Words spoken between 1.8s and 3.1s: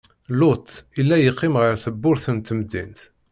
tebburt n temdint.